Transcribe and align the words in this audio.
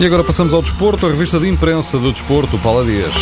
E 0.00 0.04
agora 0.04 0.24
passamos 0.24 0.52
ao 0.52 0.60
desporto, 0.60 1.06
a 1.06 1.08
revista 1.08 1.38
de 1.38 1.48
imprensa 1.48 2.00
do 2.00 2.10
desporto, 2.10 2.58
Paula 2.58 2.84
Dias. 2.84 3.14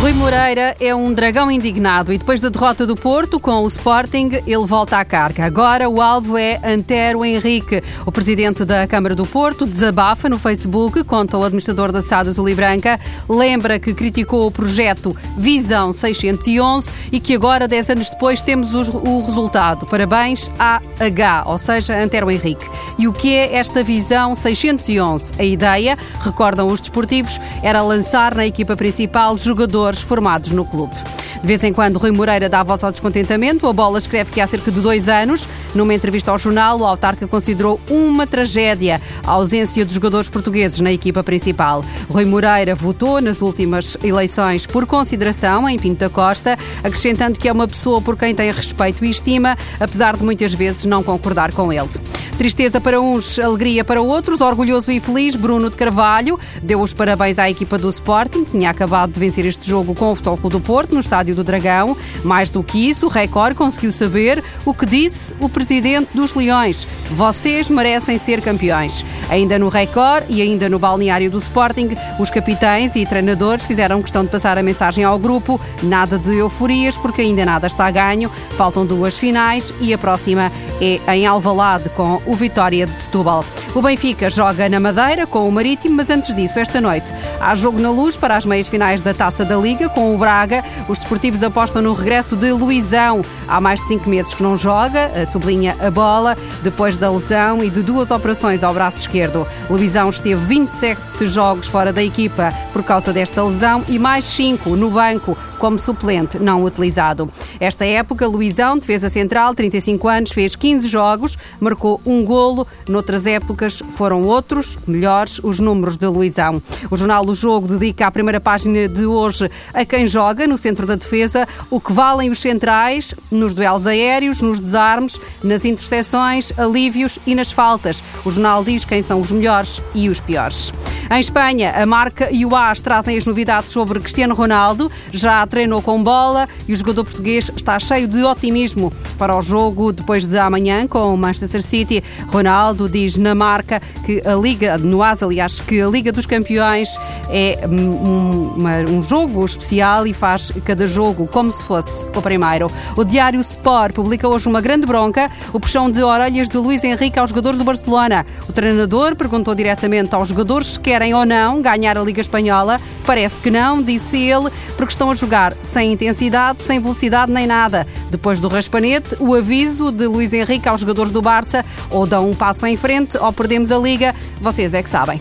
Rui 0.00 0.12
Moreira 0.12 0.76
é 0.78 0.94
um 0.94 1.14
dragão 1.14 1.50
indignado 1.50 2.12
e 2.12 2.18
depois 2.18 2.40
da 2.40 2.50
derrota 2.50 2.86
do 2.86 2.94
Porto 2.94 3.40
com 3.40 3.62
o 3.62 3.68
Sporting, 3.68 4.30
ele 4.46 4.66
volta 4.66 4.98
à 4.98 5.04
carga. 5.04 5.46
Agora 5.46 5.88
o 5.88 6.00
alvo 6.00 6.36
é 6.36 6.60
Antero 6.62 7.24
Henrique. 7.24 7.82
O 8.04 8.12
presidente 8.12 8.66
da 8.66 8.86
Câmara 8.86 9.14
do 9.14 9.24
Porto 9.24 9.66
desabafa 9.66 10.28
no 10.28 10.38
Facebook, 10.38 11.02
conta 11.04 11.38
o 11.38 11.42
administrador 11.42 11.90
da 11.90 12.02
SAD 12.02 12.28
Azul 12.28 12.50
e 12.50 12.54
Branca, 12.54 13.00
lembra 13.26 13.78
que 13.78 13.94
criticou 13.94 14.46
o 14.46 14.50
projeto 14.50 15.16
Visão 15.38 15.90
611 15.90 16.90
e 17.10 17.18
que 17.18 17.34
agora, 17.34 17.66
10 17.66 17.90
anos 17.90 18.10
depois, 18.10 18.42
temos 18.42 18.74
o 18.74 19.24
resultado. 19.24 19.86
Parabéns 19.86 20.50
à 20.58 20.82
H, 21.00 21.44
ou 21.46 21.56
seja, 21.56 21.98
Antero 21.98 22.30
Henrique. 22.30 22.66
E 22.98 23.08
o 23.08 23.12
que 23.12 23.34
é 23.34 23.56
esta 23.56 23.82
Visão 23.82 24.34
611? 24.34 25.32
A 25.38 25.44
ideia 25.44 25.98
recordam 26.20 26.68
os 26.68 26.80
desportivos, 26.80 27.40
era 27.62 27.82
lançar 27.82 28.34
na 28.34 28.46
equipa 28.46 28.76
principal 28.76 29.36
jogadores 29.38 30.00
formados 30.00 30.50
no 30.50 30.64
clube. 30.64 30.96
De 31.40 31.46
vez 31.46 31.64
em 31.64 31.72
quando, 31.72 31.98
Rui 31.98 32.10
Moreira 32.10 32.50
dá 32.50 32.62
voz 32.62 32.84
ao 32.84 32.92
descontentamento. 32.92 33.66
A 33.66 33.72
bola 33.72 33.98
escreve 33.98 34.30
que 34.30 34.42
há 34.42 34.46
cerca 34.46 34.70
de 34.70 34.78
dois 34.78 35.08
anos, 35.08 35.48
numa 35.74 35.94
entrevista 35.94 36.30
ao 36.30 36.38
jornal, 36.38 36.78
o 36.78 36.86
autarca 36.86 37.26
considerou 37.26 37.80
uma 37.88 38.26
tragédia 38.26 39.00
a 39.26 39.30
ausência 39.30 39.84
dos 39.84 39.94
jogadores 39.94 40.28
portugueses 40.28 40.80
na 40.80 40.92
equipa 40.92 41.24
principal. 41.24 41.82
Rui 42.10 42.26
Moreira 42.26 42.74
votou 42.74 43.22
nas 43.22 43.40
últimas 43.40 43.96
eleições 44.04 44.66
por 44.66 44.84
consideração 44.84 45.66
em 45.66 45.78
Pinto 45.78 46.00
da 46.00 46.10
Costa, 46.10 46.58
acrescentando 46.84 47.38
que 47.38 47.48
é 47.48 47.52
uma 47.52 47.66
pessoa 47.66 48.02
por 48.02 48.18
quem 48.18 48.34
tem 48.34 48.52
respeito 48.52 49.02
e 49.02 49.10
estima, 49.10 49.56
apesar 49.78 50.18
de 50.18 50.22
muitas 50.22 50.52
vezes 50.52 50.84
não 50.84 51.02
concordar 51.02 51.52
com 51.52 51.72
ele. 51.72 51.88
Tristeza 52.36 52.80
para 52.80 53.00
uns, 53.00 53.38
alegria 53.38 53.84
para 53.84 54.00
outros. 54.00 54.40
Orgulhoso 54.40 54.90
e 54.90 54.98
feliz, 54.98 55.36
Bruno 55.36 55.68
de 55.68 55.76
Carvalho 55.76 56.38
deu 56.62 56.80
os 56.80 56.94
parabéns 56.94 57.38
à 57.38 57.50
equipa 57.50 57.78
do 57.78 57.88
Sporting, 57.90 58.44
que 58.44 58.52
tinha 58.52 58.70
acabado 58.70 59.12
de 59.12 59.20
vencer 59.20 59.44
este 59.46 59.68
jogo 59.68 59.94
com 59.94 60.10
o 60.10 60.14
Futebol 60.14 60.50
do 60.50 60.60
Porto, 60.60 60.94
no 60.94 61.00
Estádio 61.00 61.29
do 61.34 61.44
Dragão. 61.44 61.96
Mais 62.24 62.50
do 62.50 62.62
que 62.62 62.88
isso, 62.88 63.06
o 63.06 63.08
Record 63.08 63.56
conseguiu 63.56 63.92
saber 63.92 64.42
o 64.64 64.74
que 64.74 64.86
disse 64.86 65.34
o 65.40 65.48
presidente 65.48 66.10
dos 66.14 66.34
Leões. 66.34 66.86
Vocês 67.10 67.68
merecem 67.68 68.18
ser 68.18 68.40
campeões. 68.40 69.04
Ainda 69.28 69.58
no 69.58 69.68
Record 69.68 70.24
e 70.28 70.42
ainda 70.42 70.68
no 70.68 70.78
balneário 70.78 71.30
do 71.30 71.38
Sporting, 71.38 71.90
os 72.18 72.30
capitães 72.30 72.96
e 72.96 73.06
treinadores 73.06 73.66
fizeram 73.66 74.02
questão 74.02 74.24
de 74.24 74.30
passar 74.30 74.58
a 74.58 74.62
mensagem 74.62 75.04
ao 75.04 75.18
grupo. 75.18 75.60
Nada 75.82 76.18
de 76.18 76.36
euforias, 76.36 76.96
porque 76.96 77.20
ainda 77.20 77.44
nada 77.44 77.66
está 77.66 77.90
ganho. 77.90 78.30
Faltam 78.56 78.86
duas 78.86 79.18
finais 79.18 79.72
e 79.80 79.92
a 79.92 79.98
próxima 79.98 80.52
é 80.80 81.00
em 81.16 81.26
Alvalade 81.26 81.88
com 81.90 82.20
o 82.26 82.34
Vitória 82.34 82.86
de 82.86 83.00
Setúbal. 83.00 83.44
O 83.72 83.80
Benfica 83.80 84.28
joga 84.28 84.68
na 84.68 84.80
Madeira 84.80 85.28
com 85.28 85.48
o 85.48 85.52
Marítimo, 85.52 85.94
mas 85.94 86.10
antes 86.10 86.34
disso, 86.34 86.58
esta 86.58 86.80
noite, 86.80 87.14
há 87.40 87.54
jogo 87.54 87.78
na 87.78 87.88
luz 87.88 88.16
para 88.16 88.36
as 88.36 88.44
meias 88.44 88.66
finais 88.66 89.00
da 89.00 89.14
Taça 89.14 89.44
da 89.44 89.56
Liga 89.56 89.88
com 89.88 90.12
o 90.12 90.18
Braga. 90.18 90.64
Os 90.88 90.98
desportivos 90.98 91.40
apostam 91.44 91.80
no 91.80 91.94
regresso 91.94 92.36
de 92.36 92.50
Luizão. 92.50 93.22
Há 93.46 93.60
mais 93.60 93.80
de 93.80 93.86
cinco 93.86 94.10
meses 94.10 94.34
que 94.34 94.42
não 94.42 94.58
joga, 94.58 95.24
sublinha 95.24 95.76
a 95.78 95.88
bola, 95.88 96.36
depois 96.64 96.96
da 96.96 97.08
lesão 97.10 97.62
e 97.62 97.70
de 97.70 97.80
duas 97.80 98.10
operações 98.10 98.64
ao 98.64 98.74
braço 98.74 98.98
esquerdo. 98.98 99.46
Luizão 99.70 100.10
esteve 100.10 100.44
27 100.46 101.28
jogos 101.28 101.68
fora 101.68 101.92
da 101.92 102.02
equipa 102.02 102.52
por 102.72 102.82
causa 102.82 103.12
desta 103.12 103.44
lesão 103.44 103.84
e 103.88 104.00
mais 104.00 104.24
cinco 104.26 104.74
no 104.74 104.90
banco 104.90 105.38
como 105.60 105.78
suplente 105.78 106.38
não 106.38 106.64
utilizado. 106.64 107.30
Esta 107.60 107.84
época, 107.84 108.26
Luizão, 108.26 108.78
defesa 108.78 109.10
central, 109.10 109.54
35 109.54 110.08
anos, 110.08 110.32
fez 110.32 110.56
15 110.56 110.88
jogos, 110.88 111.36
marcou 111.60 112.00
um 112.04 112.24
golo. 112.24 112.66
Noutras 112.88 113.26
épocas 113.26 113.59
foram 113.68 114.22
outros, 114.22 114.78
melhores, 114.86 115.40
os 115.42 115.58
números 115.58 115.98
de 115.98 116.06
Luizão. 116.06 116.62
O 116.90 116.96
jornal 116.96 117.26
O 117.26 117.34
Jogo 117.34 117.68
dedica 117.68 118.06
a 118.06 118.10
primeira 118.10 118.40
página 118.40 118.88
de 118.88 119.04
hoje 119.04 119.50
a 119.74 119.84
quem 119.84 120.06
joga 120.06 120.46
no 120.46 120.56
centro 120.56 120.86
da 120.86 120.94
defesa, 120.94 121.46
o 121.68 121.80
que 121.80 121.92
valem 121.92 122.30
os 122.30 122.38
centrais 122.38 123.14
nos 123.30 123.52
duelos 123.52 123.86
aéreos, 123.86 124.40
nos 124.40 124.60
desarmes, 124.60 125.20
nas 125.42 125.64
interseções, 125.64 126.52
alívios 126.58 127.18
e 127.26 127.34
nas 127.34 127.52
faltas. 127.52 128.02
O 128.24 128.30
jornal 128.30 128.64
diz 128.64 128.84
quem 128.84 129.02
são 129.02 129.20
os 129.20 129.30
melhores 129.30 129.82
e 129.94 130.08
os 130.08 130.20
piores. 130.20 130.72
Em 131.10 131.20
Espanha, 131.20 131.72
a 131.72 131.84
marca 131.84 132.30
e 132.30 132.46
o 132.46 132.54
AS 132.54 132.80
trazem 132.80 133.18
as 133.18 133.24
novidades 133.24 133.72
sobre 133.72 134.00
Cristiano 134.00 134.34
Ronaldo. 134.34 134.90
Já 135.12 135.46
treinou 135.46 135.82
com 135.82 136.02
bola 136.02 136.46
e 136.68 136.72
o 136.72 136.76
jogador 136.76 137.04
português 137.04 137.50
está 137.56 137.78
cheio 137.78 138.06
de 138.06 138.22
otimismo 138.22 138.92
para 139.20 139.36
o 139.36 139.42
jogo 139.42 139.92
depois 139.92 140.26
de 140.26 140.38
amanhã 140.38 140.86
com 140.86 141.14
o 141.14 141.16
Manchester 141.16 141.62
City. 141.62 142.02
Ronaldo 142.28 142.88
diz 142.88 143.16
na 143.16 143.34
marca 143.34 143.80
que 144.04 144.22
a 144.26 144.34
Liga, 144.34 144.78
no 144.78 145.02
AS, 145.02 145.22
aliás, 145.22 145.60
que 145.60 145.80
a 145.80 145.86
Liga 145.86 146.10
dos 146.10 146.26
Campeões 146.26 146.88
é 147.28 147.60
um, 147.68 148.54
uma, 148.56 148.76
um 148.78 149.02
jogo 149.02 149.44
especial 149.44 150.06
e 150.06 150.12
faz 150.12 150.52
cada 150.64 150.86
jogo 150.86 151.26
como 151.26 151.52
se 151.52 151.62
fosse 151.62 152.04
o 152.04 152.22
primeiro. 152.22 152.70
O 152.96 153.04
Diário 153.04 153.40
Sport 153.40 153.94
publica 153.94 154.28
hoje 154.28 154.48
uma 154.48 154.60
grande 154.60 154.86
bronca, 154.86 155.30
o 155.52 155.60
puxão 155.60 155.90
de 155.90 156.02
orelhas 156.02 156.48
de 156.48 156.56
Luís 156.56 156.84
Henrique 156.84 157.18
aos 157.18 157.30
jogadores 157.30 157.58
do 157.58 157.64
Barcelona. 157.64 158.24
O 158.48 158.52
treinador 158.52 159.16
perguntou 159.16 159.54
diretamente 159.54 160.14
aos 160.14 160.28
jogadores 160.28 160.74
se 160.74 160.80
querem 160.80 161.14
ou 161.14 161.24
não 161.24 161.62
ganhar 161.62 161.96
a 161.98 162.02
Liga 162.02 162.20
Espanhola. 162.20 162.80
Parece 163.04 163.36
que 163.36 163.50
não, 163.50 163.82
disse 163.82 164.16
ele, 164.16 164.50
porque 164.76 164.92
estão 164.92 165.10
a 165.10 165.14
jogar 165.14 165.30
jogar 165.30 165.56
sem 165.62 165.92
intensidade, 165.92 166.60
sem 166.62 166.80
velocidade 166.80 167.30
nem 167.30 167.46
nada. 167.46 167.86
Depois 168.10 168.40
do 168.40 168.48
raspanete, 168.48 169.09
o 169.18 169.34
aviso 169.34 169.90
de 169.90 170.06
Luís 170.06 170.32
Henrique 170.32 170.68
aos 170.68 170.80
jogadores 170.80 171.12
do 171.12 171.22
Barça 171.22 171.64
ou 171.90 172.06
dão 172.06 172.30
um 172.30 172.34
passo 172.34 172.66
em 172.66 172.76
frente 172.76 173.16
ou 173.18 173.32
perdemos 173.32 173.72
a 173.72 173.78
liga. 173.78 174.14
Vocês 174.40 174.74
é 174.74 174.82
que 174.82 174.90
sabem. 174.90 175.20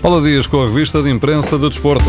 Paula 0.00 0.22
Dias 0.22 0.46
com 0.46 0.62
a 0.62 0.66
revista 0.66 1.02
de 1.02 1.10
imprensa 1.10 1.58
do 1.58 1.68
desporto. 1.68 2.06